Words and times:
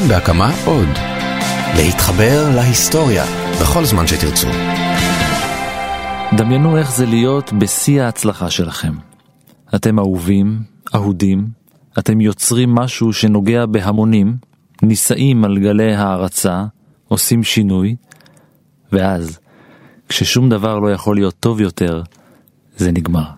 כאן 0.00 0.08
בהקמה 0.08 0.52
עוד. 0.64 0.88
להתחבר 1.76 2.54
להיסטוריה 2.54 3.24
בכל 3.60 3.84
זמן 3.84 4.06
שתרצו. 4.06 4.46
דמיינו 6.36 6.76
איך 6.76 6.92
זה 6.92 7.06
להיות 7.06 7.52
בשיא 7.52 8.02
ההצלחה 8.02 8.50
שלכם. 8.50 8.92
אתם 9.74 9.98
אהובים, 9.98 10.58
אהודים, 10.94 11.48
אתם 11.98 12.20
יוצרים 12.20 12.74
משהו 12.74 13.12
שנוגע 13.12 13.66
בהמונים, 13.66 14.36
נישאים 14.82 15.44
על 15.44 15.58
גלי 15.58 15.94
הערצה, 15.94 16.64
עושים 17.08 17.44
שינוי, 17.44 17.96
ואז, 18.92 19.38
כששום 20.08 20.48
דבר 20.48 20.78
לא 20.78 20.92
יכול 20.92 21.16
להיות 21.16 21.34
טוב 21.40 21.60
יותר, 21.60 22.02
זה 22.76 22.92
נגמר. 22.92 23.30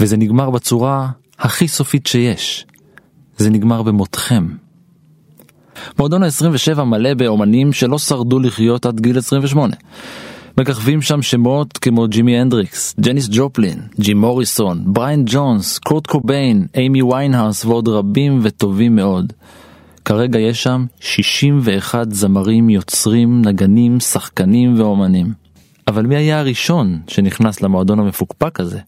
וזה 0.00 0.16
נגמר 0.16 0.50
בצורה 0.50 1.10
הכי 1.38 1.68
סופית 1.68 2.06
שיש. 2.06 2.66
זה 3.36 3.50
נגמר 3.50 3.82
במותכם. 3.82 4.61
מועדון 5.98 6.22
ה-27 6.22 6.82
מלא 6.82 7.14
באומנים 7.14 7.72
שלא 7.72 7.98
שרדו 7.98 8.40
לחיות 8.40 8.86
עד 8.86 9.00
גיל 9.00 9.18
28. 9.18 9.74
מככבים 10.58 11.02
שם 11.02 11.22
שמות 11.22 11.78
כמו 11.78 12.08
ג'ימי 12.08 12.38
הנדריקס, 12.38 12.94
ג'ניס 13.00 13.28
ג'ופלין, 13.32 13.78
ג'ים 14.00 14.20
מוריסון, 14.20 14.82
בריין 14.86 15.22
ג'ונס, 15.26 15.78
קורט 15.78 16.06
קוביין, 16.06 16.66
אימי 16.74 17.02
ויינהאוס 17.02 17.64
ועוד 17.64 17.88
רבים 17.88 18.40
וטובים 18.42 18.96
מאוד. 18.96 19.32
כרגע 20.04 20.38
יש 20.38 20.62
שם 20.62 20.86
61 21.00 22.12
זמרים, 22.12 22.70
יוצרים, 22.70 23.42
נגנים, 23.44 24.00
שחקנים 24.00 24.80
ואומנים. 24.80 25.32
אבל 25.88 26.06
מי 26.06 26.16
היה 26.16 26.40
הראשון 26.40 27.00
שנכנס 27.08 27.60
למועדון 27.62 28.00
המפוקפק 28.00 28.60
הזה? 28.60 28.80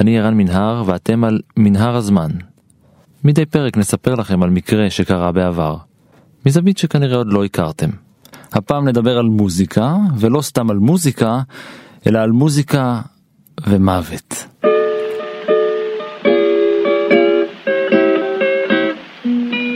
אני 0.00 0.18
ערן 0.18 0.34
מנהר 0.34 0.82
ואתם 0.86 1.24
על 1.24 1.40
מנהר 1.56 1.96
הזמן. 1.96 2.30
מדי 3.24 3.46
פרק 3.46 3.76
נספר 3.76 4.14
לכם 4.14 4.42
על 4.42 4.50
מקרה 4.50 4.90
שקרה 4.90 5.32
בעבר, 5.32 5.76
מזווית 6.46 6.78
שכנראה 6.78 7.16
עוד 7.16 7.32
לא 7.32 7.44
הכרתם. 7.44 7.90
הפעם 8.52 8.88
נדבר 8.88 9.18
על 9.18 9.26
מוזיקה, 9.26 9.96
ולא 10.18 10.40
סתם 10.40 10.70
על 10.70 10.76
מוזיקה, 10.76 11.40
אלא 12.06 12.18
על 12.18 12.30
מוזיקה 12.30 13.00
ומוות. 13.66 14.46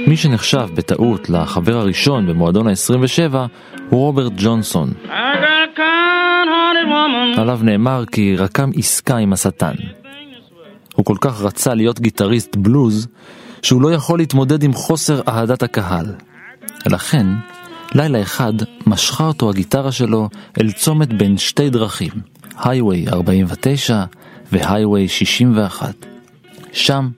מי 0.06 0.16
שנחשב 0.16 0.66
בטעות 0.74 1.30
לחבר 1.30 1.76
הראשון 1.76 2.26
במועדון 2.26 2.66
ה-27 2.68 3.34
הוא 3.88 4.00
רוברט 4.00 4.32
ג'ונסון. 4.36 4.92
עליו 7.36 7.60
נאמר 7.62 8.04
כי 8.12 8.36
רקם 8.36 8.70
עסקה 8.76 9.16
עם 9.16 9.32
השטן. 9.32 9.74
הוא 10.94 11.04
כל 11.04 11.16
כך 11.20 11.42
רצה 11.42 11.74
להיות 11.74 12.00
גיטריסט 12.00 12.56
בלוז, 12.56 13.08
שהוא 13.62 13.82
לא 13.82 13.92
יכול 13.92 14.18
להתמודד 14.18 14.62
עם 14.62 14.72
חוסר 14.72 15.20
אהדת 15.28 15.62
הקהל. 15.62 16.06
ולכן, 16.86 17.26
לילה 17.94 18.22
אחד 18.22 18.52
משכה 18.86 19.24
אותו 19.24 19.50
הגיטרה 19.50 19.92
שלו 19.92 20.28
אל 20.60 20.72
צומת 20.72 21.12
בין 21.12 21.38
שתי 21.38 21.70
דרכים, 21.70 22.12
הייווי 22.58 23.04
49 23.08 24.04
והייווי 24.52 25.08
61. 25.08 25.94
שם 26.72 27.08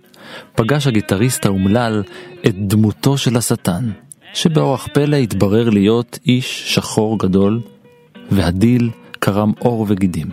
פגש 0.55 0.87
הגיטריסט 0.87 1.47
האומלל 1.47 2.03
את 2.47 2.55
דמותו 2.69 3.19
של 3.19 3.37
השטן, 3.37 3.91
שבאורח 4.35 4.89
פלא 4.93 5.17
התברר 5.17 5.71
להיות 5.71 6.19
איש 6.27 6.75
שחור 6.75 7.19
גדול, 7.19 7.61
והדיל 8.31 8.91
קרם 9.19 9.53
עור 9.59 9.87
וגידים. 9.89 10.27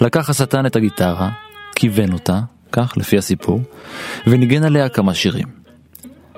לקח 0.00 0.30
השטן 0.30 0.66
את 0.66 0.76
הגיטרה, 0.76 1.30
כיוון 1.74 2.12
אותה, 2.12 2.40
כך 2.72 2.92
לפי 2.96 3.18
הסיפור, 3.18 3.60
וניגן 4.26 4.64
עליה 4.64 4.88
כמה 4.88 5.14
שירים. 5.14 5.55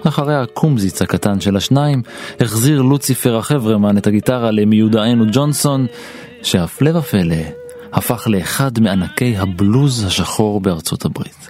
אחרי 0.07 0.35
הקומזיץ 0.35 1.03
הקטן 1.03 1.41
של 1.41 1.57
השניים, 1.57 2.03
החזיר 2.41 2.83
לוציפר 2.83 3.37
החברמן 3.37 3.99
את 3.99 4.07
הגיטרה 4.07 4.51
למיודענו 4.51 5.25
ג'ונסון, 5.33 5.87
שהפלא 6.43 6.99
ופלא 6.99 7.37
הפך 7.93 8.27
לאחד 8.31 8.79
מענקי 8.79 9.37
הבלוז 9.37 10.05
השחור 10.05 10.61
בארצות 10.61 11.05
הברית. 11.05 11.49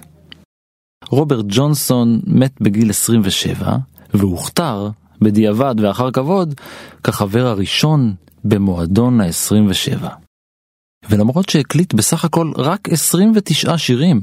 רוברט 1.09 1.45
ג'ונסון 1.47 2.19
מת 2.27 2.61
בגיל 2.61 2.89
27, 2.89 3.75
והוכתר, 4.13 4.89
בדיעבד 5.21 5.75
ואחר 5.79 6.11
כבוד, 6.11 6.55
כחבר 7.03 7.47
הראשון 7.47 8.13
במועדון 8.43 9.21
ה-27. 9.21 10.05
ולמרות 11.09 11.49
שהקליט 11.49 11.93
בסך 11.93 12.25
הכל 12.25 12.51
רק 12.57 12.89
29 12.89 13.77
שירים, 13.77 14.21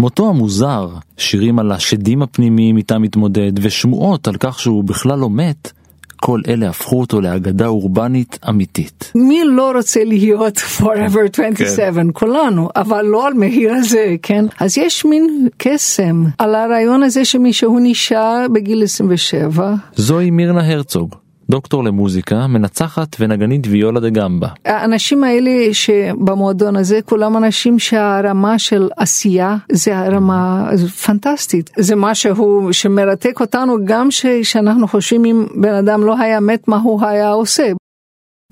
מותו 0.00 0.28
המוזר, 0.28 0.88
שירים 1.16 1.58
על 1.58 1.72
השדים 1.72 2.22
הפנימיים 2.22 2.76
איתם 2.76 3.02
התמודד, 3.02 3.52
ושמועות 3.62 4.28
על 4.28 4.34
כך 4.40 4.60
שהוא 4.60 4.84
בכלל 4.84 5.18
לא 5.18 5.30
מת, 5.30 5.72
כל 6.16 6.40
אלה 6.48 6.68
הפכו 6.68 7.00
אותו 7.00 7.20
לאגדה 7.20 7.66
אורבנית 7.66 8.38
אמיתית. 8.48 9.12
מי 9.14 9.40
לא 9.44 9.72
רוצה 9.76 10.04
להיות 10.04 10.58
forever 10.58 11.30
27? 11.32 12.02
כן. 12.02 12.08
כולנו, 12.12 12.68
אבל 12.76 13.04
לא 13.04 13.26
על 13.26 13.34
מהיר 13.34 13.74
הזה, 13.74 14.14
כן? 14.22 14.44
אז 14.60 14.78
יש 14.78 15.04
מין 15.04 15.48
קסם 15.56 16.24
על 16.38 16.54
הרעיון 16.54 17.02
הזה 17.02 17.24
שמישהו 17.24 17.78
נשאר 17.82 18.46
בגיל 18.52 18.82
27. 18.82 19.74
זוהי 19.96 20.30
מירנה 20.30 20.72
הרצוג, 20.72 21.14
דוקטור 21.50 21.84
למוזיקה, 21.84 22.46
מנצחת 22.46 23.16
ונגנית 23.20 23.66
ויולה 23.70 24.00
דה 24.00 24.10
גמבה. 24.10 24.48
האנשים 24.64 25.24
האלה 25.24 25.74
שבמועדון 25.74 26.76
הזה, 26.76 26.98
כולם 27.04 27.36
אנשים 27.36 27.78
שהרמה 27.78 28.58
של 28.58 28.88
עשייה 28.96 29.56
זה 29.72 29.98
הרמה 29.98 30.70
פנטסטית. 31.04 31.70
זה 31.76 31.96
משהו 31.96 32.68
שמרתק 32.72 33.40
אותנו 33.40 33.76
גם 33.84 34.08
שאנחנו 34.42 34.88
חושבים 34.88 35.24
אם 35.24 35.46
בן 35.54 35.74
אדם 35.74 36.04
לא 36.04 36.18
היה 36.18 36.40
מת 36.40 36.68
מה 36.68 36.76
הוא 36.76 37.06
היה 37.06 37.30
עושה. 37.30 37.72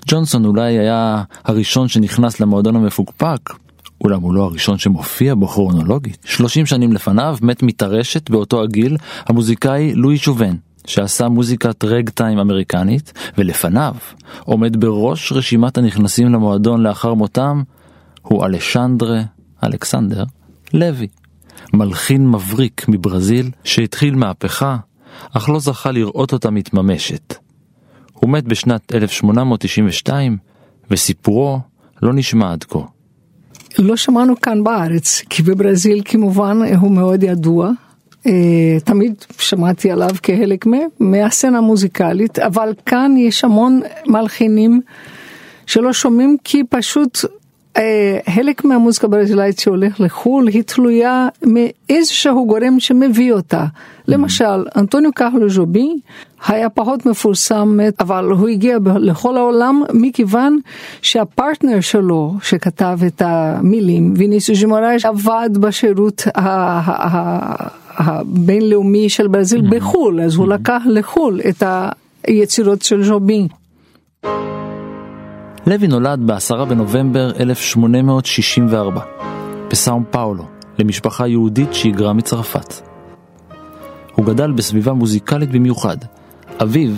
ג'ונסון 0.07 0.45
אולי 0.45 0.79
היה 0.79 1.23
הראשון 1.45 1.89
שנכנס 1.89 2.41
למועדון 2.41 2.77
המפוקפק, 2.77 3.41
אולם 4.05 4.21
הוא 4.21 4.35
לא 4.35 4.45
הראשון 4.45 4.79
שמופיע 4.79 5.35
בו 5.35 5.49
כרונולוגית. 5.49 6.19
30 6.25 6.67
שנים 6.67 6.93
לפניו 6.93 7.37
מת 7.43 7.63
מטרשת 7.63 8.31
באותו 8.31 8.63
הגיל 8.63 8.97
המוזיקאי 9.27 9.95
לואי 9.95 10.19
שובן. 10.19 10.55
שעשה 10.89 11.29
מוזיקת 11.29 11.85
רג 11.85 12.11
טיים 12.11 12.39
אמריקנית, 12.39 13.13
ולפניו 13.39 13.95
עומד 14.45 14.81
בראש 14.81 15.33
רשימת 15.33 15.79
הנכנסים 15.79 16.33
למועדון 16.33 16.83
לאחר 16.83 17.15
מותם, 17.15 17.63
הוא 18.23 18.45
אלשנדרה 18.45 19.23
אלכסנדר 19.65 20.25
לוי, 20.75 21.07
מלחין 21.75 22.29
מבריק 22.29 22.89
מברזיל 22.89 23.51
שהתחיל 23.65 24.15
מהפכה, 24.15 24.77
אך 25.33 25.49
לא 25.49 25.61
זכה 25.61 25.91
לראות 25.91 26.33
אותה 26.33 26.51
מתממשת. 26.51 27.35
הוא 28.13 28.31
מת 28.31 28.45
בשנת 28.45 28.95
1892, 28.95 30.37
וסיפורו 30.91 31.61
לא 32.03 32.13
נשמע 32.13 32.53
עד 32.53 32.65
כה. 32.65 32.79
לא 33.79 33.97
שמענו 33.97 34.41
כאן 34.41 34.65
בארץ, 34.65 35.23
כי 35.31 35.43
בברזיל 35.43 36.03
כמובן 36.05 36.59
הוא 36.81 36.93
מאוד 36.93 37.23
ידוע, 37.23 37.71
תמיד 38.85 39.15
שמעתי 39.39 39.91
עליו 39.91 40.11
כחלק 40.23 40.67
מהסצנה 41.01 41.59
המוזיקלית, 41.59 42.39
אבל 42.39 42.73
כאן 42.87 43.15
יש 43.17 43.45
המון 43.45 43.81
מלחינים 44.07 44.81
שלא 45.67 45.93
שומעים 45.93 46.37
כי 46.45 46.63
פשוט 46.71 47.19
אה, 47.77 48.19
חלק 48.35 48.65
מהמוזיקה 48.65 49.07
הברזילאית 49.07 49.59
שהולך 49.59 50.01
לחו"ל 50.01 50.49
היא 50.49 50.63
תלויה 50.63 51.29
מאיזשהו 51.43 52.47
גורם 52.47 52.81
שמביא 52.81 53.33
אותה. 53.33 53.65
למשל, 54.09 54.65
אנטוניו 54.77 55.13
קרלו 55.13 55.51
ז'ובי 55.51 55.95
היה 56.47 56.69
פחות 56.69 57.07
מפורסם, 57.07 57.79
אבל 58.01 58.25
הוא 58.25 58.49
הגיע 58.49 58.79
לכל 58.97 59.37
העולם 59.37 59.83
מכיוון 59.93 60.59
שהפרטנר 61.03 61.81
שלו 61.81 62.35
שכתב 62.43 62.99
את 63.07 63.23
המילים, 63.25 64.15
ויניסיוס 64.17 64.61
ז'מורייש, 64.61 65.05
עבד 65.05 65.51
בשירות 65.61 66.23
הבינלאומי 67.99 69.09
של 69.09 69.29
ברזיל 69.29 69.61
mm-hmm. 69.61 69.77
בחו"ל, 69.77 70.21
אז 70.21 70.35
הוא 70.35 70.47
mm-hmm. 70.47 70.51
לקח 70.51 70.83
לחו"ל 70.87 71.41
את 71.49 71.63
היצירות 72.25 72.83
של 72.83 73.05
ז'ובי. 73.05 73.49
לוי 75.67 75.89
נולד 75.89 76.21
ב-10 76.27 76.65
בנובמבר 76.65 77.31
1864, 77.41 79.01
בסאום 79.71 80.05
פאולו, 80.11 80.45
למשפחה 80.79 81.29
יהודית 81.29 81.75
שהיגרה 81.75 82.13
מצרפת. 82.13 82.75
הוא 84.15 84.27
גדל 84.27 84.53
בסביבה 84.53 84.93
מוזיקלית 84.93 85.51
במיוחד. 85.51 85.97
אביו, 86.63 86.91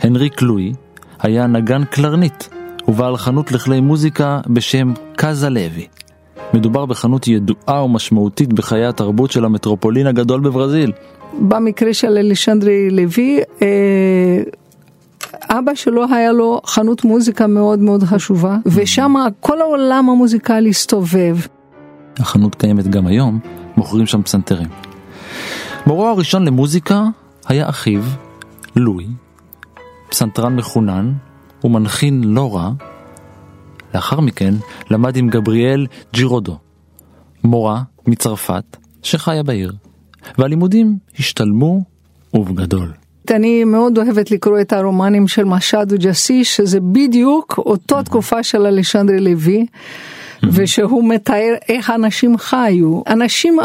הנריק 0.00 0.42
לואי, 0.42 0.72
היה 1.20 1.46
נגן 1.46 1.84
קלרנית, 1.84 2.48
ובעל 2.88 3.16
חנות 3.16 3.52
לכלי 3.52 3.80
מוזיקה 3.80 4.40
בשם 4.46 4.92
קאזה 5.16 5.48
לוי. 5.50 5.86
מדובר 6.52 6.86
בחנות 6.86 7.28
ידועה 7.28 7.84
ומשמעותית 7.84 8.52
בחיי 8.52 8.86
התרבות 8.86 9.30
של 9.30 9.44
המטרופולין 9.44 10.06
הגדול 10.06 10.40
בברזיל. 10.40 10.92
במקרה 11.38 11.94
של 11.94 12.16
אלישנדרי 12.18 12.90
לוי, 12.90 13.40
אה, 13.62 14.42
אבא 15.48 15.74
שלו 15.74 16.04
היה 16.10 16.32
לו 16.32 16.60
חנות 16.66 17.04
מוזיקה 17.04 17.46
מאוד 17.46 17.78
מאוד 17.78 18.02
חשובה, 18.02 18.56
ושם 18.66 19.14
כל 19.40 19.60
העולם 19.60 20.10
המוזיקלי 20.10 20.70
הסתובב. 20.70 21.36
החנות 22.18 22.54
קיימת 22.54 22.88
גם 22.88 23.06
היום, 23.06 23.38
מוכרים 23.76 24.06
שם 24.06 24.22
פסנתרים. 24.22 24.68
מורו 25.86 26.06
הראשון 26.06 26.44
למוזיקה 26.44 27.04
היה 27.48 27.68
אחיו, 27.68 28.02
לואי, 28.76 29.06
פסנתרן 30.08 30.56
מחונן 30.56 31.12
ומנחין 31.64 32.24
לא 32.24 32.56
רע, 32.56 32.70
לאחר 33.94 34.20
מכן 34.20 34.54
למד 34.90 35.16
עם 35.16 35.28
גבריאל 35.28 35.86
ג'ירודו, 36.14 36.58
מורה 37.44 37.82
מצרפת 38.06 38.76
שחיה 39.02 39.42
בעיר, 39.42 39.72
והלימודים 40.38 40.96
השתלמו 41.18 41.82
ובגדול. 42.34 42.92
אני 43.30 43.64
מאוד 43.64 43.98
אוהבת 43.98 44.30
לקרוא 44.30 44.60
את 44.60 44.72
הרומנים 44.72 45.28
של 45.28 45.44
משד 45.44 45.86
וג'סי, 45.90 46.44
שזה 46.44 46.80
בדיוק 46.80 47.58
אותו 47.58 48.02
תקופה 48.02 48.42
של 48.42 48.66
אלשנדרי 48.66 49.20
לוי. 49.20 49.66
ושהוא 50.52 51.08
מתאר 51.08 51.54
איך 51.68 51.90
אנשים 51.90 52.38
חיו. 52.38 53.00
אנשים 53.08 53.58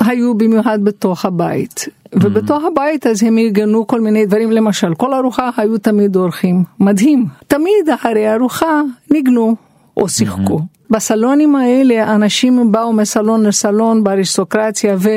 היו 0.00 0.34
במיוחד 0.34 0.78
בתוך 0.84 1.24
הבית. 1.24 1.88
ובתוך 2.14 2.62
הבית 2.64 3.06
אז 3.06 3.22
הם 3.22 3.38
ארגנו 3.38 3.86
כל 3.86 4.00
מיני 4.00 4.26
דברים, 4.26 4.52
למשל 4.52 4.94
כל 4.94 5.14
ארוחה 5.14 5.50
היו 5.56 5.78
תמיד 5.78 6.16
אורחים, 6.16 6.64
מדהים. 6.80 7.26
תמיד 7.46 7.88
אחרי 7.94 8.34
ארוחה 8.34 8.80
ניגנו 9.10 9.56
או 9.96 10.08
שיחקו. 10.08 10.60
בסלונים 10.90 11.56
האלה 11.56 12.14
אנשים 12.14 12.72
באו 12.72 12.92
מסלון 12.92 13.46
לסלון 13.46 14.04
באריסטוקרטיה 14.04 14.96
ו... 14.98 15.08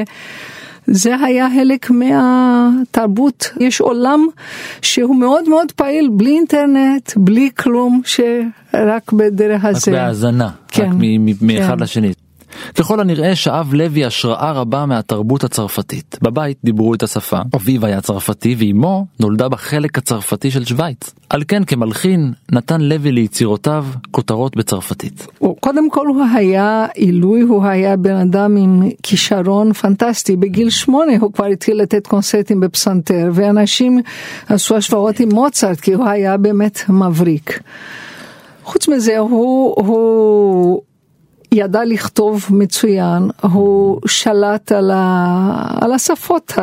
זה 0.88 1.16
היה 1.16 1.48
חלק 1.56 1.90
מהתרבות. 1.90 3.50
יש 3.60 3.82
עולם 3.82 4.28
שהוא 4.82 5.16
מאוד 5.16 5.50
מאוד 5.50 5.72
פעיל, 5.72 6.10
בלי 6.14 6.30
אינטרנט, 6.32 7.12
בלי 7.18 7.50
כלום, 7.58 8.02
שרק 8.06 9.12
בדרך 9.14 9.66
הזה. 9.66 9.92
רק 9.92 9.98
בהאזנה, 9.98 10.50
כן, 10.68 10.90
רק 10.90 10.96
מאחד 11.42 11.78
כן. 11.78 11.84
לשני. 11.84 12.14
ככל 12.76 13.00
הנראה 13.00 13.36
שאב 13.36 13.74
לוי 13.74 14.06
השראה 14.06 14.52
רבה 14.52 14.86
מהתרבות 14.86 15.44
הצרפתית. 15.44 16.18
בבית 16.22 16.58
דיברו 16.64 16.94
את 16.94 17.04
השפה, 17.04 17.40
אביו 17.56 17.86
היה 17.86 18.02
צרפתי 18.02 18.56
ואימו 18.58 19.06
נולדה 19.20 19.50
בחלק 19.50 19.98
הצרפתי 19.98 20.52
של 20.52 20.66
שווייץ. 20.66 21.14
על 21.30 21.44
כן 21.48 21.64
כמלחין 21.64 22.34
נתן 22.52 22.82
לוי 22.82 23.12
ליצירותיו 23.12 23.86
כותרות 24.12 24.58
בצרפתית. 24.58 25.28
קודם 25.60 25.90
כל 25.90 26.08
הוא 26.08 26.24
היה 26.36 26.86
עילוי, 26.94 27.42
הוא 27.42 27.66
היה 27.66 27.98
בן 27.98 28.16
אדם 28.16 28.58
עם 28.58 28.90
כישרון 29.04 29.74
פנטסטי. 29.74 30.36
בגיל 30.36 30.70
שמונה 30.70 31.12
הוא 31.20 31.34
כבר 31.34 31.46
התחיל 31.46 31.82
לתת 31.82 32.08
קונצרטים 32.08 32.60
בפסנתר 32.60 33.30
ואנשים 33.34 34.02
עשו 34.48 34.76
השוואות 34.76 35.20
עם 35.20 35.30
מוצרט 35.30 35.80
כי 35.80 35.94
הוא 35.94 36.08
היה 36.08 36.38
באמת 36.38 36.80
מבריק. 36.90 37.60
חוץ 38.64 38.88
מזה 38.88 39.18
הוא, 39.18 39.74
הוא 39.78 40.82
ידע 41.56 41.86
לכתוב 41.86 42.46
מצוין, 42.50 43.30
הוא 43.42 44.02
שלט 44.08 44.72
על, 44.72 44.92
ה, 44.92 45.78
על 45.82 45.94
השפות 45.94 46.54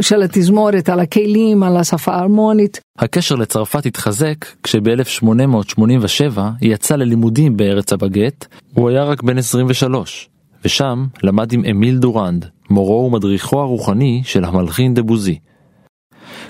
של 0.00 0.22
התזמורת, 0.22 0.88
על 0.88 1.00
הכלים, 1.00 1.62
על 1.62 1.76
השפה 1.76 2.12
ההרמונית. 2.12 2.80
הקשר 2.98 3.34
לצרפת 3.34 3.86
התחזק 3.86 4.44
כשב-1887 4.62 6.38
יצא 6.62 6.96
ללימודים 6.96 7.56
בארץ 7.56 7.92
הבגט, 7.92 8.46
הוא 8.74 8.88
היה 8.88 9.04
רק 9.04 9.22
בן 9.22 9.38
23, 9.38 10.28
ושם 10.64 11.06
למד 11.22 11.52
עם 11.52 11.64
אמיל 11.70 11.98
דורנד, 11.98 12.46
מורו 12.70 13.06
ומדריכו 13.06 13.60
הרוחני 13.60 14.22
של 14.24 14.44
המלחין 14.44 14.94
דה 14.94 15.02
בוזי. 15.02 15.38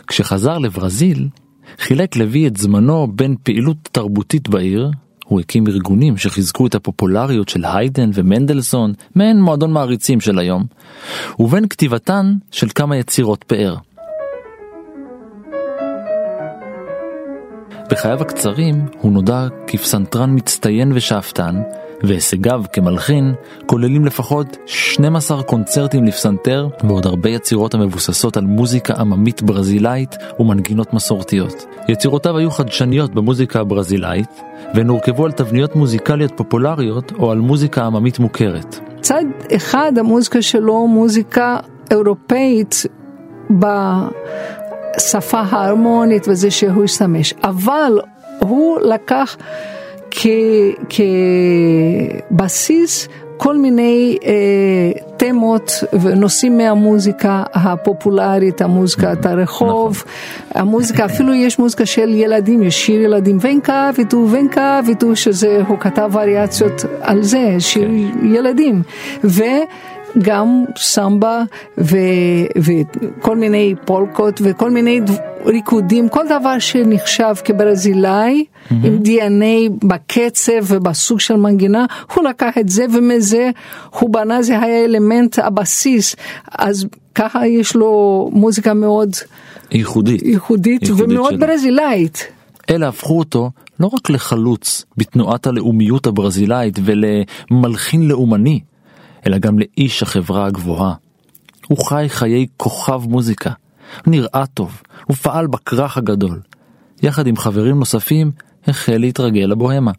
כשחזר 0.06 0.58
לברזיל, 0.58 1.28
חילק 1.78 2.16
לוי 2.16 2.46
את 2.46 2.56
זמנו 2.56 3.06
בין 3.06 3.36
פעילות 3.42 3.76
תרבותית 3.92 4.48
בעיר 4.48 4.90
הוא 5.32 5.40
הקים 5.40 5.66
ארגונים 5.66 6.16
שחיזקו 6.16 6.66
את 6.66 6.74
הפופולריות 6.74 7.48
של 7.48 7.64
היידן 7.64 8.10
ומנדלסון, 8.14 8.92
מעין 9.14 9.42
מועדון 9.42 9.72
מעריצים 9.72 10.20
של 10.20 10.38
היום, 10.38 10.64
ובין 11.38 11.68
כתיבתן 11.68 12.34
של 12.50 12.68
כמה 12.74 12.96
יצירות 12.96 13.44
פאר. 13.44 13.76
בחייו 17.92 18.22
הקצרים 18.22 18.74
הוא 19.00 19.12
נודע 19.12 19.46
כפסנתרן 19.66 20.30
מצטיין 20.34 20.92
ושאפתן, 20.94 21.62
והישגיו 22.02 22.62
כמלחין 22.72 23.34
כוללים 23.66 24.04
לפחות 24.04 24.56
12 24.66 25.42
קונצרטים 25.42 26.04
לפסנתר 26.04 26.68
ועוד 26.84 27.06
הרבה 27.06 27.30
יצירות 27.30 27.74
המבוססות 27.74 28.36
על 28.36 28.44
מוזיקה 28.44 28.94
עממית 28.94 29.42
ברזילאית 29.42 30.16
ומנגינות 30.38 30.94
מסורתיות. 30.94 31.66
יצירותיו 31.88 32.38
היו 32.38 32.50
חדשניות 32.50 33.14
במוזיקה 33.14 33.60
הברזילאית 33.60 34.40
והן 34.74 34.88
הורכבו 34.88 35.24
על 35.24 35.32
תבניות 35.32 35.76
מוזיקליות 35.76 36.32
פופולריות 36.36 37.12
או 37.18 37.30
על 37.30 37.38
מוזיקה 37.38 37.84
עממית 37.84 38.18
מוכרת. 38.18 38.78
צד 39.00 39.24
אחד 39.56 39.92
המוזיקה 39.98 40.42
שלו 40.42 40.86
מוזיקה 40.86 41.56
אירופאית 41.90 42.86
בשפה 44.96 45.40
ההרמונית 45.40 46.28
וזה 46.28 46.50
שהוא 46.50 46.84
השתמש, 46.84 47.34
אבל 47.44 48.00
הוא 48.38 48.78
לקח 48.80 49.36
כבסיס 52.30 53.08
כל 53.42 53.56
מיני 53.56 54.18
אה, 54.24 54.32
תמות 55.16 55.72
ונושאים 56.02 56.58
מהמוזיקה 56.58 57.42
הפופולרית, 57.54 58.60
המוזיקת 58.60 59.26
הרחוב, 59.26 60.04
נכון. 60.50 60.62
המוזיקה, 60.62 61.04
אפילו 61.04 61.34
יש 61.34 61.58
מוזיקה 61.58 61.86
של 61.86 62.08
ילדים, 62.14 62.62
יש 62.62 62.86
שיר 62.86 63.00
ילדים, 63.00 63.38
ונקה 63.40 63.90
ויטו, 63.96 64.26
ונקה 64.30 64.80
ויטו, 64.86 65.16
שזה, 65.16 65.62
הוא 65.68 65.78
כתב 65.78 66.10
וריאציות 66.12 66.84
על 67.00 67.22
זה, 67.22 67.56
שיר 67.58 67.88
כן. 67.88 68.26
ילדים. 68.26 68.82
ו... 69.24 69.42
גם 70.18 70.64
סמבה 70.76 71.42
ו, 71.78 71.96
וכל 72.56 73.36
מיני 73.36 73.74
פולקות 73.84 74.40
וכל 74.44 74.70
מיני 74.70 75.00
ריקודים, 75.46 76.08
כל 76.08 76.24
דבר 76.26 76.58
שנחשב 76.58 77.34
כברזילאי, 77.44 78.44
mm-hmm. 78.44 78.74
עם 78.84 78.98
DNA 79.04 79.86
בקצב 79.86 80.52
ובסוג 80.66 81.20
של 81.20 81.36
מנגינה, 81.36 81.86
הוא 82.14 82.24
לקח 82.24 82.58
את 82.58 82.68
זה 82.68 82.84
ומזה 82.92 83.50
הוא 84.00 84.10
בנה, 84.10 84.42
זה 84.42 84.58
היה 84.58 84.84
אלמנט 84.84 85.38
הבסיס, 85.38 86.16
אז 86.58 86.86
ככה 87.14 87.46
יש 87.46 87.76
לו 87.76 88.30
מוזיקה 88.32 88.74
מאוד 88.74 89.10
ייחודית, 89.70 90.22
ייחודית, 90.22 90.82
ייחודית 90.82 91.10
ומאוד 91.10 91.30
שלו. 91.30 91.40
ברזילאית. 91.40 92.26
אלה 92.70 92.88
הפכו 92.88 93.18
אותו 93.18 93.50
לא 93.80 93.86
רק 93.86 94.10
לחלוץ 94.10 94.84
בתנועת 94.96 95.46
הלאומיות 95.46 96.06
הברזילאית 96.06 96.78
ולמלחין 96.84 98.08
לאומני, 98.08 98.60
אלא 99.26 99.38
גם 99.38 99.58
לאיש 99.58 100.02
החברה 100.02 100.46
הגבוהה. 100.46 100.94
הוא 101.68 101.86
חי 101.86 102.06
חיי 102.08 102.46
כוכב 102.56 103.02
מוזיקה, 103.08 103.50
נראה 104.06 104.46
טוב, 104.54 104.82
הוא 105.06 105.16
פעל 105.16 105.46
בכרך 105.46 105.96
הגדול. 105.96 106.40
יחד 107.02 107.26
עם 107.26 107.36
חברים 107.36 107.78
נוספים, 107.78 108.30
החל 108.66 108.96
להתרגל 108.96 109.40
לבוהמה. 109.40 109.92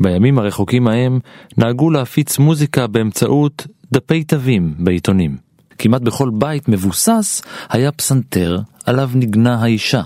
בימים 0.00 0.38
הרחוקים 0.38 0.88
ההם 0.88 1.18
נהגו 1.58 1.90
להפיץ 1.90 2.38
מוזיקה 2.38 2.86
באמצעות 2.86 3.66
דפי 3.92 4.24
תווים 4.24 4.74
בעיתונים. 4.78 5.36
כמעט 5.78 6.02
בכל 6.02 6.30
בית 6.34 6.68
מבוסס 6.68 7.42
היה 7.70 7.92
פסנתר 7.92 8.58
עליו 8.86 9.10
נגנה 9.14 9.54
האישה. 9.62 10.02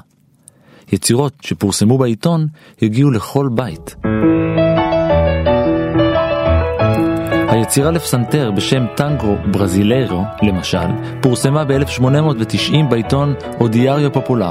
יצירות 0.93 1.33
שפורסמו 1.43 1.99
בעיתון 1.99 2.47
הגיעו 2.83 3.11
לכל 3.11 3.49
בית. 3.55 3.97
היצירה 7.77 7.91
לפסנתר 7.91 8.51
בשם 8.51 8.87
טנגו 8.95 9.37
ברזילרו, 9.51 10.23
למשל, 10.43 10.87
פורסמה 11.21 11.65
ב-1890 11.65 12.75
בעיתון 12.91 13.35
אודיאריו 13.61 14.13
פופולר, 14.13 14.51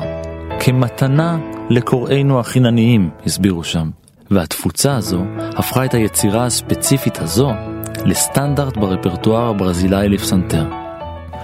כמתנה 0.60 1.38
לקוראינו 1.70 2.40
החינניים, 2.40 3.10
הסבירו 3.26 3.64
שם. 3.64 3.90
והתפוצה 4.32 4.96
הזו 4.96 5.24
הפכה 5.38 5.86
את 5.86 5.94
היצירה 5.94 6.46
הספציפית 6.46 7.20
הזו 7.20 7.52
לסטנדרט 8.06 8.78
ברפרטואר 8.78 9.50
הברזילאי 9.50 10.10
לפסנתר. 10.10 10.66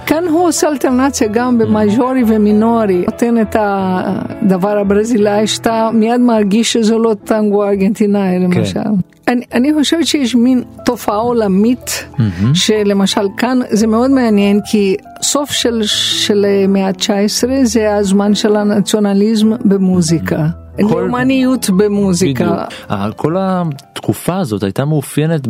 כאן 0.06 0.24
הוא 0.28 0.48
עושה 0.48 0.68
אלטרנציה 0.68 1.28
גם 1.28 1.58
במז'ורי 1.58 2.24
ומינורי, 2.28 3.04
נותן 3.06 3.42
את 3.42 3.56
הדבר 3.60 4.78
הברזילאי 4.78 5.48
שאתה 5.48 5.90
מיד 5.94 6.22
מרגיש 6.22 6.74
שזה 6.74 6.96
לא 6.98 7.16
טנגו 7.24 7.64
ארגנטינאי 7.64 8.40
למשל. 8.40 8.74
כן. 8.74 9.11
אני, 9.32 9.46
אני 9.54 9.74
חושבת 9.74 10.08
שיש 10.08 10.36
מין 10.36 10.64
תופעה 10.86 11.16
עולמית, 11.16 12.06
mm-hmm. 12.14 12.22
שלמשל 12.54 13.28
כאן 13.38 13.60
זה 13.70 13.88
מאוד 13.88 14.12
מעניין 14.12 14.60
כי 14.72 14.96
סוף 15.22 15.52
של, 15.52 15.82
של 15.84 16.46
מאה 16.68 16.88
ה-19 16.88 17.50
זה 17.64 17.96
הזמן 17.96 18.36
של 18.36 18.56
הנציונליזם 18.56 19.50
במוזיקה. 19.66 20.48
לאומניות 20.82 21.70
במוזיקה. 21.70 22.66
בדיוק. 22.90 23.16
כל 23.16 23.36
התקופה 23.40 24.38
הזאת 24.38 24.64
הייתה 24.64 24.86
מאופיינת 24.86 25.42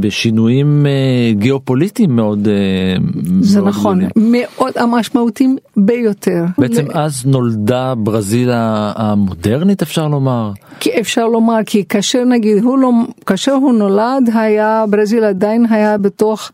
בשינויים 0.00 0.86
אה, 0.86 1.32
גיאופוליטיים 1.32 2.16
מאוד... 2.16 2.48
אה, 2.48 2.54
זה 3.40 3.60
מאוד 3.60 3.68
נכון, 3.68 4.04
גדולים. 4.04 4.32
מאוד 4.32 4.72
המשמעותיים 4.76 5.56
ביותר. 5.76 6.44
בעצם 6.58 6.86
ל... 6.86 6.90
אז 6.94 7.26
נולדה 7.26 7.94
ברזיל 7.94 8.50
המודרנית 8.52 9.82
אפשר 9.82 10.08
לומר? 10.08 10.50
כי 10.80 10.90
אפשר 11.00 11.26
לומר, 11.26 11.58
כי 11.66 11.84
כאשר 11.84 12.24
נגיד, 12.24 12.62
הוא 12.62 12.78
לא, 12.78 12.90
כאשר 13.26 13.52
הוא 13.52 13.72
נולד, 13.72 14.30
היה, 14.34 14.84
ברזיל 14.90 15.24
עדיין 15.24 15.66
היה 15.70 15.98
בתוך 15.98 16.50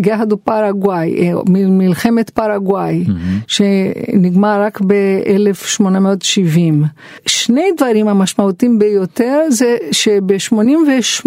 גאה 0.00 0.24
דו 0.24 0.36
פרגוואי, 0.36 1.14
אה, 1.18 1.32
מלחמת 1.48 2.30
פרגוואי, 2.30 3.04
mm-hmm. 3.06 3.10
שנגמר 3.46 4.62
רק 4.62 4.80
ב-1870. 4.80 6.86
שני 7.26 7.61
דברים 7.76 8.08
המשמעותיים 8.08 8.78
ביותר 8.78 9.40
זה 9.48 9.76
שב-88 9.92 11.26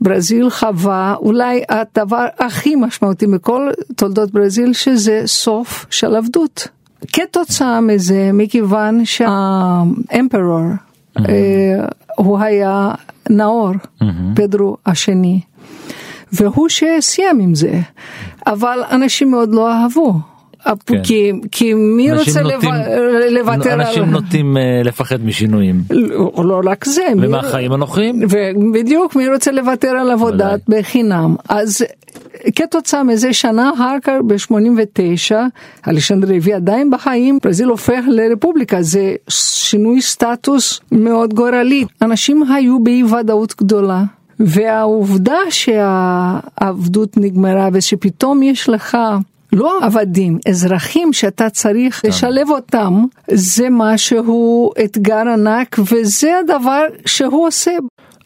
ברזיל 0.00 0.50
חווה 0.50 1.14
אולי 1.18 1.62
הדבר 1.68 2.26
הכי 2.38 2.74
משמעותי 2.74 3.26
מכל 3.26 3.70
תולדות 3.96 4.30
ברזיל 4.30 4.72
שזה 4.72 5.22
סוף 5.26 5.86
של 5.90 6.16
עבדות. 6.16 6.68
כתוצאה 7.12 7.80
מזה, 7.80 8.30
מכיוון 8.32 9.04
שהאמפרור 9.04 10.60
mm-hmm. 11.18 11.22
הוא 12.16 12.38
היה 12.38 12.90
נאור, 13.30 13.70
mm-hmm. 13.72 14.04
פדרו 14.34 14.76
השני, 14.86 15.40
והוא 16.32 16.68
שסיים 16.68 17.40
עם 17.40 17.54
זה, 17.54 17.80
אבל 18.46 18.82
אנשים 18.90 19.30
מאוד 19.30 19.54
לא 19.54 19.72
אהבו. 19.72 20.14
כן. 20.86 21.02
כי, 21.02 21.32
כי 21.52 21.74
מי 21.74 22.12
רוצה 22.12 22.42
נוטים, 22.42 22.70
לוותר 23.30 23.70
על... 23.70 23.80
אנשים 23.80 24.04
נוטים 24.04 24.56
uh, 24.56 24.86
לפחד 24.86 25.24
משינויים. 25.24 25.82
לא, 25.90 26.32
לא 26.44 26.60
רק 26.64 26.84
זה. 26.84 27.06
ומהחיים 27.16 27.72
הנוחים. 27.72 28.20
בדיוק, 28.72 29.16
מי 29.16 29.28
רוצה 29.28 29.52
לוותר 29.52 29.88
על 29.88 30.10
עבודה 30.10 30.54
בחינם. 30.68 31.36
אז 31.48 31.84
כתוצאה 32.56 33.02
מזה 33.02 33.32
שנה 33.32 33.70
אחר 33.74 33.96
כך 34.02 34.12
ב-89, 34.26 35.34
אלכסנדר 35.88 36.34
הביא 36.34 36.56
עדיין 36.56 36.90
בחיים, 36.90 37.38
ברזיל 37.44 37.68
הופך 37.68 38.00
לרפובליקה, 38.08 38.82
זה 38.82 39.14
שינוי 39.28 40.02
סטטוס 40.02 40.80
מאוד 40.92 41.34
גורלי. 41.34 41.84
אנשים 42.02 42.52
היו 42.52 42.84
באי 42.84 43.02
ודאות 43.04 43.54
גדולה. 43.58 44.02
והעובדה 44.40 45.38
שהעבדות 45.50 47.16
נגמרה 47.16 47.68
ושפתאום 47.72 48.42
יש 48.42 48.68
לך 48.68 48.96
לא 49.52 49.78
עבדים, 49.82 50.38
אזרחים 50.48 51.12
שאתה 51.12 51.50
צריך 51.50 52.00
כן. 52.02 52.08
לשלב 52.08 52.50
אותם, 52.50 53.04
זה 53.30 53.66
משהו 53.70 54.70
אתגר 54.84 55.22
ענק 55.34 55.76
וזה 55.92 56.38
הדבר 56.38 56.82
שהוא 57.06 57.46
עושה. 57.46 57.72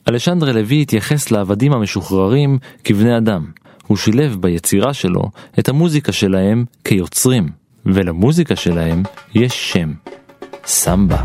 אלשנדרה 0.08 0.52
לוי 0.52 0.82
התייחס 0.82 1.30
לעבדים 1.30 1.72
המשוחררים 1.72 2.58
כבני 2.84 3.16
אדם. 3.16 3.44
הוא 3.86 3.96
שילב 3.96 4.36
ביצירה 4.40 4.94
שלו 4.94 5.22
את 5.58 5.68
המוזיקה 5.68 6.12
שלהם 6.12 6.64
כיוצרים, 6.84 7.48
ולמוזיקה 7.86 8.56
שלהם 8.56 9.02
יש 9.34 9.72
שם, 9.72 9.92
סמבה. 10.66 11.22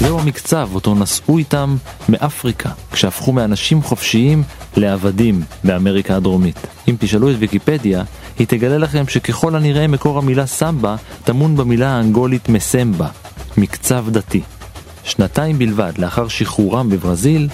זהו 0.00 0.20
המקצב 0.20 0.68
אותו 0.74 0.94
נשאו 0.94 1.38
איתם 1.38 1.76
מאפריקה, 2.08 2.70
כשהפכו 2.92 3.32
מאנשים 3.32 3.82
חופשיים 3.82 4.42
לעבדים 4.76 5.42
באמריקה 5.64 6.16
הדרומית. 6.16 6.56
אם 6.88 6.96
תשאלו 6.98 7.30
את 7.30 7.36
ויקיפדיה, 7.38 8.02
היא 8.38 8.46
תגלה 8.46 8.78
לכם 8.78 9.04
שככל 9.08 9.56
הנראה 9.56 9.86
מקור 9.86 10.18
המילה 10.18 10.46
סמבה 10.46 10.96
טמון 11.24 11.56
במילה 11.56 11.88
האנגולית 11.88 12.48
מסמבה, 12.48 13.08
מקצב 13.56 14.04
דתי. 14.10 14.40
שנתיים 15.04 15.58
בלבד 15.58 15.92
לאחר 15.98 16.28
שחרורם 16.28 16.90
בברזיל, 16.90 17.48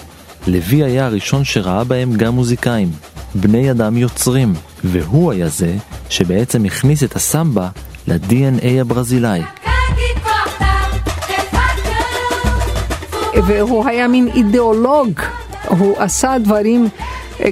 לוי 0.47 0.83
היה 0.83 1.05
הראשון 1.05 1.43
שראה 1.43 1.83
בהם 1.83 2.13
גם 2.13 2.33
מוזיקאים, 2.33 2.91
בני 3.35 3.71
אדם 3.71 3.97
יוצרים, 3.97 4.53
והוא 4.83 5.31
היה 5.31 5.47
זה 5.47 5.75
שבעצם 6.09 6.65
הכניס 6.65 7.03
את 7.03 7.15
הסמבה 7.15 7.69
ל-DNA 8.07 8.81
הברזילאי. 8.81 9.41
והוא 13.45 13.85
היה 13.85 14.07
מין 14.07 14.27
אידיאולוג, 14.27 15.09
הוא 15.67 15.95
עשה 15.97 16.37
דברים, 16.37 16.87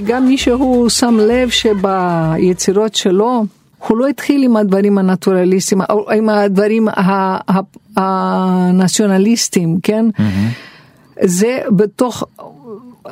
גם 0.04 0.26
מי 0.26 0.38
שהוא 0.38 0.88
שם 0.88 1.16
לב 1.20 1.48
שביצירות 1.50 2.94
שלו, 2.94 3.44
הוא 3.88 3.98
לא 3.98 4.06
התחיל 4.06 4.42
עם 4.42 4.56
הדברים 4.56 4.98
הנטורליסטיים, 4.98 5.80
עם 6.16 6.28
הדברים 6.28 6.88
הנציונליסטיים, 7.96 9.78
כן? 9.82 10.06
Mm-hmm. 10.18 11.22
זה 11.22 11.58
בתוך 11.70 12.24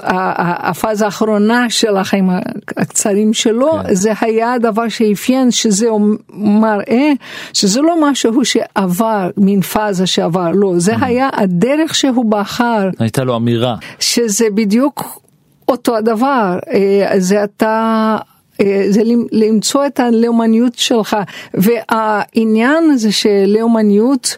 הפאזה 0.03 1.05
האחרונה 1.05 1.71
של 1.71 1.97
החיים 1.97 2.31
הקצרים 2.77 3.33
שלו, 3.33 3.73
כן. 3.73 3.95
זה 3.95 4.13
היה 4.21 4.53
הדבר 4.53 4.89
שאפיין, 4.89 5.51
שזה 5.51 5.87
מראה 6.33 7.13
שזה 7.53 7.81
לא 7.81 8.11
משהו 8.11 8.45
שעבר, 8.45 9.31
מין 9.37 9.61
פאזה 9.61 10.07
שעבר, 10.07 10.51
לא, 10.55 10.73
זה 10.77 10.95
mm. 10.95 11.05
היה 11.05 11.29
הדרך 11.33 11.95
שהוא 11.95 12.25
בחר. 12.31 12.89
הייתה 12.99 13.25
לו 13.25 13.37
אמירה. 13.37 13.77
שזה 14.01 14.47
בדיוק 14.55 15.21
אותו 15.69 15.97
הדבר, 15.97 16.59
אה, 16.75 17.13
זה 17.19 17.45
אתה... 17.45 18.17
אה, 18.61 18.87
זה 18.89 19.03
למצוא 19.33 19.87
את 19.87 20.01
הלאומניות 20.01 20.75
שלך 20.75 21.17
והעניין 21.55 22.91
הזה 22.91 23.13
שלאומניות 23.13 24.37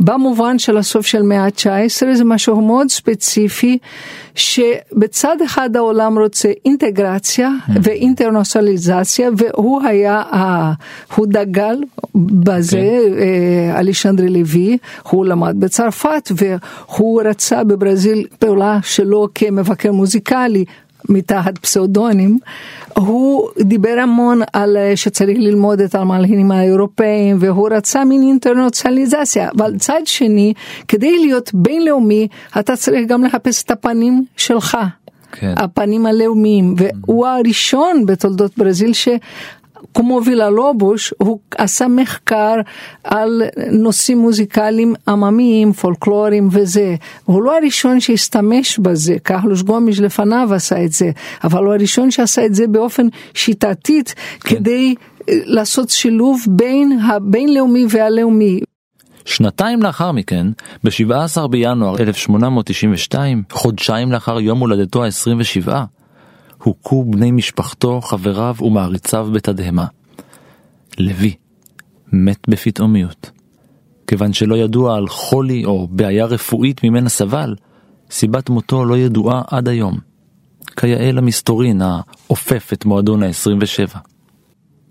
במובן 0.00 0.58
של 0.58 0.76
הסוף 0.76 1.06
של 1.06 1.22
מאה 1.22 1.44
ה-19 1.44 2.14
זה 2.14 2.24
משהו 2.24 2.60
מאוד 2.60 2.88
ספציפי 2.90 3.78
שבצד 4.34 5.36
אחד 5.44 5.76
העולם 5.76 6.18
רוצה 6.18 6.52
אינטגרציה 6.64 7.50
mm. 7.50 7.72
ואינטרנציאליזציה 7.82 9.30
והוא 9.36 9.82
היה, 9.82 10.22
הוא 11.14 11.26
דגל 11.26 11.76
בזה, 12.14 12.76
okay. 12.76 13.14
כן. 13.14 13.72
אה, 13.72 13.80
אלישנדרי 13.80 14.28
לוי, 14.28 14.78
הוא 15.02 15.26
למד 15.26 15.56
בצרפת 15.58 16.32
והוא 16.36 17.22
רצה 17.22 17.64
בברזיל 17.64 18.26
פעולה 18.38 18.78
שלו 18.82 19.28
כמבקר 19.34 19.92
מוזיקלי 19.92 20.64
מתחת 21.08 21.58
פסאודונים, 21.58 22.38
הוא 22.96 23.48
דיבר 23.60 23.96
המון 24.02 24.40
על 24.52 24.76
אה, 24.76 24.96
שצריך 24.96 25.38
ללמוד 25.40 25.80
את 25.80 25.94
המלחינים 25.94 26.50
האירופאים 26.50 27.36
והוא 27.40 27.68
רצה 27.72 28.04
מין 28.04 28.22
אינטרנציאליזציה, 28.22 29.48
אבל 29.56 29.78
צד 29.78 30.00
שני, 30.04 30.52
כדי 30.88 31.18
להיות 31.18 31.50
בינלאומי 31.54 32.28
אתה 32.58 32.76
צריך 32.76 33.08
גם 33.08 33.24
לחפש 33.24 33.62
את 33.62 33.70
הפנים 33.70 34.24
שלך. 34.36 34.76
כן. 35.32 35.54
הפנים 35.56 36.06
הלאומיים, 36.06 36.74
והוא 36.78 37.26
הראשון 37.26 38.06
בתולדות 38.06 38.58
ברזיל 38.58 38.92
ש... 38.92 39.08
כמו 39.94 40.20
וילה 40.24 40.50
לובוש, 40.50 41.14
הוא 41.18 41.38
עשה 41.58 41.88
מחקר 41.88 42.54
על 43.04 43.42
נושאים 43.70 44.18
מוזיקליים 44.18 44.94
עממיים, 45.08 45.72
פולקלוריים 45.72 46.48
וזה. 46.52 46.94
הוא 47.24 47.42
לא 47.42 47.56
הראשון 47.56 48.00
שהשתמש 48.00 48.78
בזה, 48.78 49.16
קרלוש 49.22 49.62
גומיש 49.62 50.00
לפניו 50.00 50.48
עשה 50.54 50.84
את 50.84 50.92
זה, 50.92 51.10
אבל 51.44 51.64
הוא 51.64 51.74
הראשון 51.74 52.10
שעשה 52.10 52.46
את 52.46 52.54
זה 52.54 52.66
באופן 52.66 53.06
שיטתית 53.34 54.14
כן. 54.40 54.56
כדי 54.56 54.94
אה, 55.28 55.34
לעשות 55.44 55.90
שילוב 55.90 56.40
בין 56.48 56.98
הבינלאומי 57.08 57.86
והלאומי. 57.90 58.60
שנתיים 59.24 59.82
לאחר 59.82 60.12
מכן, 60.12 60.46
ב-17 60.84 61.46
בינואר 61.46 61.96
1892, 62.00 63.42
חודשיים 63.50 64.12
לאחר 64.12 64.40
יום 64.40 64.58
הולדתו 64.58 65.04
ה-27, 65.04 65.68
הוכו 66.66 67.04
בני 67.04 67.30
משפחתו, 67.30 68.00
חבריו 68.00 68.56
ומעריציו 68.60 69.28
בתדהמה. 69.32 69.86
לוי 70.98 71.34
מת 72.12 72.48
בפתאומיות. 72.48 73.30
כיוון 74.06 74.32
שלא 74.32 74.54
ידוע 74.54 74.96
על 74.96 75.08
חולי 75.08 75.64
או 75.64 75.88
בעיה 75.90 76.24
רפואית 76.24 76.84
ממנה 76.84 77.08
סבל, 77.08 77.54
סיבת 78.10 78.50
מותו 78.50 78.84
לא 78.84 78.98
ידועה 78.98 79.42
עד 79.50 79.68
היום. 79.68 79.98
כיאה 80.76 81.12
למסתורין 81.12 81.82
האופף 81.82 82.72
את 82.72 82.84
מועדון 82.84 83.22
ה-27. 83.22 83.98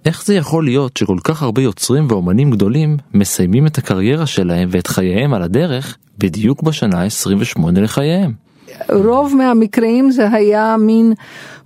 איך 0.05 0.25
זה 0.25 0.35
יכול 0.35 0.63
להיות 0.63 0.97
שכל 0.97 1.17
כך 1.23 1.43
הרבה 1.43 1.61
יוצרים 1.61 2.07
ואומנים 2.09 2.51
גדולים 2.51 2.97
מסיימים 3.13 3.67
את 3.67 3.77
הקריירה 3.77 4.25
שלהם 4.25 4.69
ואת 4.71 4.87
חייהם 4.87 5.33
על 5.33 5.41
הדרך 5.41 5.97
בדיוק 6.17 6.63
בשנה 6.63 7.01
ה-28 7.01 7.71
לחייהם? 7.71 8.44
רוב 8.89 9.35
מהמקרים 9.35 10.11
זה 10.11 10.27
היה 10.31 10.75
מין 10.79 11.13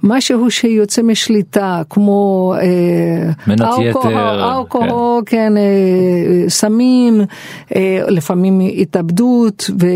משהו 0.03 0.51
שיוצא 0.51 1.01
משליטה, 1.01 1.81
כמו 1.89 2.53
אה, 2.61 3.31
מנת 3.47 3.61
אלכוהול, 3.61 4.11
יתר, 4.11 4.59
אלכוהול, 4.59 5.23
כן, 5.25 5.53
כן 5.55 6.49
סמים, 6.49 7.21
אה, 7.75 8.01
לפעמים 8.07 8.59
התאבדות, 8.59 9.69
ו, 9.81 9.87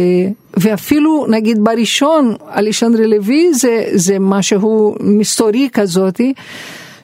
ואפילו 0.58 1.26
נגיד 1.30 1.58
בראשון, 1.64 2.36
אלישנדרי 2.56 3.08
לוי 3.08 3.54
זה, 3.54 3.84
זה 3.94 4.18
משהו 4.20 4.96
מסתורי 5.00 5.70
כזאתי. 5.74 6.34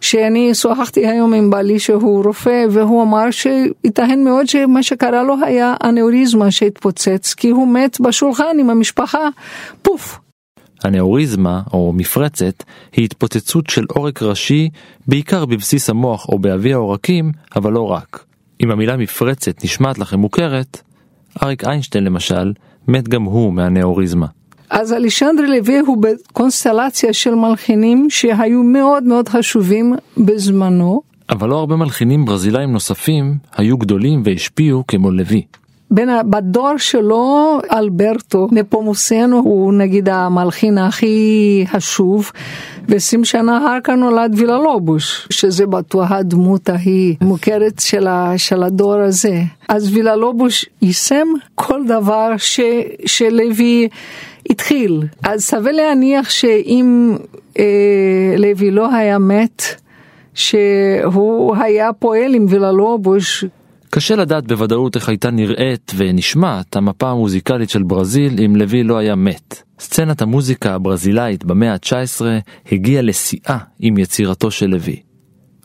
שאני 0.02 0.56
שוחחתי 0.56 1.08
היום 1.08 1.34
עם 1.34 1.50
בעלי 1.50 1.80
שהוא 1.80 2.24
רופא 2.24 2.66
והוא 2.72 3.04
אמר 3.04 3.32
שייתכן 3.32 4.24
מאוד 4.24 4.48
שמה 4.48 4.84
שקרה 4.84 5.24
לו 5.24 5.36
היה 5.46 5.76
אנאוריזמה 5.84 6.52
שהתפוצץ 6.52 7.34
כי 7.34 7.50
הוא 7.50 7.68
מת 7.68 8.02
בשולחן 8.02 8.60
עם 8.60 8.70
המשפחה, 8.70 9.30
פוף. 9.82 10.20
הנאוריזמה, 10.84 11.62
או 11.74 11.94
מפרצת, 11.94 12.64
היא 12.96 13.06
התפוצצות 13.06 13.70
של 13.70 13.86
עורק 13.90 14.24
ראשי, 14.24 14.70
בעיקר 15.08 15.46
בבסיס 15.46 15.90
המוח 15.90 16.30
או 16.30 16.40
באבי 16.40 16.74
העורקים, 16.74 17.32
אבל 17.56 17.74
לא 17.74 17.92
רק. 17.92 18.26
אם 18.64 18.72
המילה 18.72 18.98
מפרצת 18.98 19.64
נשמעת 19.64 20.00
לכם 20.00 20.20
מוכרת, 20.20 20.82
אריק 21.44 21.64
איינשטיין 21.64 22.04
למשל, 22.04 22.54
מת 22.88 23.08
גם 23.08 23.24
הוא 23.24 23.54
מהנאוריזמה. 23.54 24.28
אז 24.70 24.94
אלישנדר 24.94 25.44
לוי 25.44 25.80
הוא 25.80 25.98
בקונסטלציה 25.98 27.14
של 27.14 27.36
מלחינים 27.36 28.10
שהיו 28.10 28.64
מאוד 28.64 29.04
מאוד 29.04 29.30
חשובים 29.30 29.96
בזמנו. 30.18 31.02
אבל 31.30 31.50
לא 31.50 31.56
הרבה 31.56 31.76
מלחינים 31.76 32.26
ברזילאים 32.26 32.72
נוספים 32.72 33.38
היו 33.58 33.78
גדולים 33.78 34.22
והשפיעו 34.26 34.84
כמו 34.88 35.12
לוי. 35.12 35.42
בין, 35.92 36.10
בדור 36.30 36.78
שלו 36.78 37.60
אלברטו 37.72 38.48
נפומוסנו 38.52 39.38
הוא 39.38 39.74
נגיד 39.74 40.10
המלחין 40.10 40.78
הכי 40.78 41.66
חשוב 41.68 42.32
ועשרים 42.88 43.26
שנה 43.26 43.58
אחר 43.58 43.78
כך 43.84 43.94
נולד 43.94 44.34
וילה 44.38 44.58
לובוש 44.58 45.28
שזה 45.30 45.66
בטוח 45.66 46.12
הדמות 46.12 46.70
ההיא 46.70 47.16
מוכרת 47.22 47.80
של, 47.80 48.08
ה, 48.08 48.34
של 48.38 48.64
הדור 48.64 48.94
הזה 48.94 49.42
אז 49.68 49.94
וילה 49.94 50.16
לובוש 50.16 50.66
יישם 50.82 51.28
כל 51.56 51.82
דבר 51.88 52.38
ש, 52.38 52.60
שלוי 53.06 53.88
התחיל 54.50 55.04
אז 55.24 55.42
סביר 55.42 55.72
להניח 55.72 56.30
שאם 56.30 57.18
אה, 57.60 58.36
לוי 58.38 58.72
לא 58.72 58.96
היה 58.96 59.20
מת 59.20 59.64
שהוא 60.34 61.56
היה 61.56 61.94
פועל 61.94 62.34
עם 62.34 62.46
וילה 62.50 62.72
לובוש 62.72 63.46
קשה 63.92 64.16
לדעת 64.16 64.48
בוודאות 64.48 64.96
איך 64.96 65.10
הייתה 65.10 65.32
נראית 65.32 65.92
ונשמעת 65.96 66.76
המפה 66.76 67.10
המוזיקלית 67.10 67.70
של 67.70 67.84
ברזיל 67.84 68.40
אם 68.46 68.56
לוי 68.56 68.84
לא 68.84 68.98
היה 68.98 69.16
מת. 69.16 69.62
סצנת 69.80 70.22
המוזיקה 70.22 70.76
הברזילאית 70.76 71.46
במאה 71.46 71.74
ה-19 71.74 72.22
הגיעה 72.72 73.02
לשיאה 73.02 73.58
עם 73.80 73.98
יצירתו 73.98 74.52
של 74.52 74.66
לוי. 74.66 75.02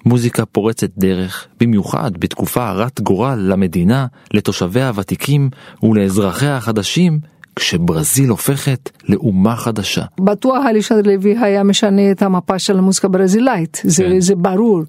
מוזיקה 0.07 0.47
פורצת 0.47 0.91
דרך, 0.99 1.47
במיוחד 1.61 2.11
בתקופה 2.19 2.69
הרת 2.69 3.01
גורל 3.01 3.39
למדינה, 3.43 4.07
לתושביה 4.35 4.89
הוותיקים 4.89 5.51
ולאזרחיה 5.83 6.57
החדשים, 6.57 7.21
כשברזיל 7.57 8.29
הופכת 8.29 8.91
לאומה 9.09 9.57
חדשה. 9.57 10.03
בטוח 10.21 10.65
אלישנד 10.67 11.07
לוי 11.07 11.37
היה 11.41 11.63
משנה 11.63 12.11
את 12.11 12.23
המפה 12.23 12.59
של 12.59 12.79
המוזיקה 12.79 13.07
הברזילאית, 13.07 13.83
זה, 13.85 14.05
כן. 14.05 14.21
זה 14.21 14.35
ברור. 14.35 14.83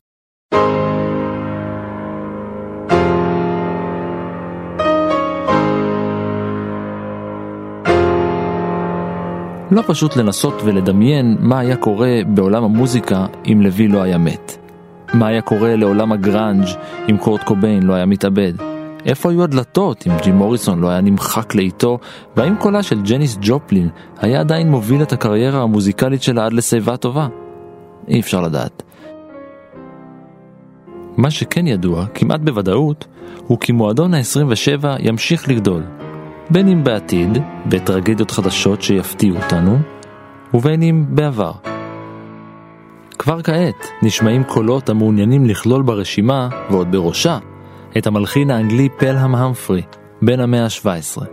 לא 9.72 9.84
פשוט 9.88 10.16
לנסות 10.18 10.62
ולדמיין 10.64 11.38
מה 11.40 11.60
היה 11.60 11.76
קורה 11.76 12.20
בעולם 12.28 12.64
המוזיקה 12.64 13.26
אם 13.48 13.62
לוי 13.62 13.88
לא 13.88 14.02
היה 14.02 14.18
מת. 14.18 14.58
מה 15.14 15.28
היה 15.28 15.42
קורה 15.42 15.76
לעולם 15.76 16.12
הגראנג' 16.12 16.66
אם 17.10 17.18
קורט 17.18 17.44
קוביין 17.44 17.84
לא 17.84 17.94
היה 17.94 18.06
מתאבד. 18.06 18.75
איפה 19.06 19.32
היו 19.32 19.44
הדלתות 19.44 20.08
אם 20.08 20.12
ג'ים 20.24 20.36
מוריסון 20.36 20.80
לא 20.80 20.90
היה 20.90 21.02
נמחק 21.02 21.56
לאיתו, 21.56 22.00
והאם 22.36 22.56
קולה 22.56 22.84
של 22.84 23.02
ג'ניס 23.02 23.38
ג'ופלין 23.42 23.90
היה 24.18 24.40
עדיין 24.40 24.72
מוביל 24.72 25.02
את 25.02 25.14
הקריירה 25.14 25.62
המוזיקלית 25.62 26.24
שלה 26.24 26.46
עד 26.46 26.54
לשיבה 26.54 26.98
טובה? 26.98 27.28
אי 28.08 28.20
אפשר 28.20 28.42
לדעת. 28.42 28.84
מה 31.18 31.32
שכן 31.32 31.68
ידוע, 31.68 32.06
כמעט 32.14 32.40
בוודאות, 32.40 33.08
הוא 33.48 33.60
כי 33.60 33.72
מועדון 33.72 34.14
ה-27 34.14 34.86
ימשיך 35.00 35.50
לגדול, 35.50 35.84
בין 36.50 36.68
אם 36.68 36.84
בעתיד, 36.84 37.38
בטרגדיות 37.66 38.32
חדשות 38.32 38.82
שיפתיעו 38.82 39.38
אותנו, 39.38 39.78
ובין 40.54 40.82
אם 40.82 41.06
בעבר. 41.10 41.52
כבר 43.20 43.42
כעת 43.42 43.88
נשמעים 44.02 44.44
קולות 44.44 44.90
המעוניינים 44.90 45.46
לכלול 45.46 45.84
ברשימה, 45.84 46.50
ועוד 46.70 46.92
בראשה, 46.92 47.38
את 47.98 48.08
המלחין 48.08 48.52
האנגלי 48.52 48.90
פלהם 48.98 49.36
המפרי, 49.36 49.82
בן 50.22 50.40
המאה 50.40 50.64
ה-17. 50.64 51.24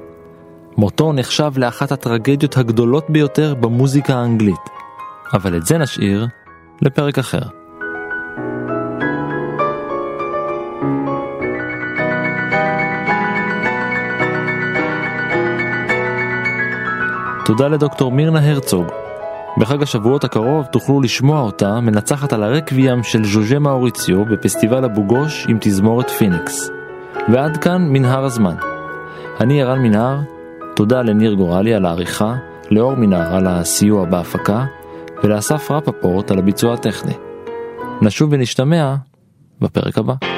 מותו 0.76 1.12
נחשב 1.12 1.52
לאחת 1.56 1.92
הטרגדיות 1.92 2.56
הגדולות 2.56 3.10
ביותר 3.10 3.54
במוזיקה 3.54 4.14
האנגלית, 4.14 4.70
אבל 5.34 5.56
את 5.56 5.66
זה 5.66 5.78
נשאיר 5.78 6.26
לפרק 6.82 7.18
אחר. 7.18 7.42
תודה 17.44 17.68
לדוקטור 17.68 18.12
מירנה 18.12 18.50
הרצוג. 18.50 19.01
בחג 19.58 19.82
השבועות 19.82 20.24
הקרוב 20.24 20.66
תוכלו 20.66 21.00
לשמוע 21.00 21.40
אותה 21.40 21.80
מנצחת 21.80 22.32
על 22.32 22.42
הרקוויאם 22.42 23.02
של 23.02 23.24
ז'וז'ה 23.24 23.58
מאוריציו 23.58 24.24
בפסטיבל 24.24 24.84
אבו 24.84 25.04
גוש 25.04 25.46
עם 25.48 25.58
תזמורת 25.60 26.10
פיניקס. 26.10 26.70
ועד 27.32 27.56
כאן 27.56 27.88
מנהר 27.90 28.24
הזמן. 28.24 28.54
אני 29.40 29.62
ערן 29.62 29.78
מנהר, 29.78 30.18
תודה 30.74 31.02
לניר 31.02 31.34
גורלי 31.34 31.74
על 31.74 31.86
העריכה, 31.86 32.34
לאור 32.70 32.94
מנהר 32.94 33.36
על 33.36 33.46
הסיוע 33.46 34.04
בהפקה, 34.04 34.64
ולאסף 35.24 35.70
רפפורט 35.70 36.30
על 36.30 36.38
הביצוע 36.38 36.74
הטכני. 36.74 37.14
נשוב 38.02 38.28
ונשתמע 38.32 38.94
בפרק 39.60 39.98
הבא. 39.98 40.31